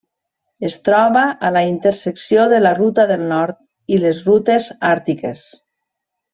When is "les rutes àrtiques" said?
4.07-5.47